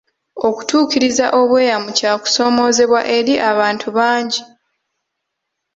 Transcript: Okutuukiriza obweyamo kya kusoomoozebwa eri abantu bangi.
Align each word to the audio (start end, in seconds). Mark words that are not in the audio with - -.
Okutuukiriza 0.47 1.25
obweyamo 1.39 1.89
kya 1.97 2.11
kusoomoozebwa 2.21 2.99
eri 3.17 3.33
abantu 3.51 3.87
bangi. 3.97 4.41